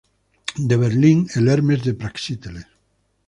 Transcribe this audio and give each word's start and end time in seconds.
De 0.69 0.77
Berlín 0.77 1.27
"Hermes" 1.35 1.83
de 1.83 1.93
Praxíteles. 1.93 2.65